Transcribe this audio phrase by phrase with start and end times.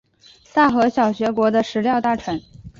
[0.51, 2.41] 大和小学国的食料大臣。